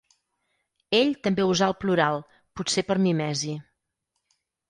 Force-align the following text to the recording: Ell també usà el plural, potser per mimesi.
Ell 0.99 1.11
també 1.27 1.45
usà 1.49 1.67
el 1.73 1.75
plural, 1.83 2.17
potser 2.61 2.85
per 2.89 2.99
mimesi. 3.05 3.53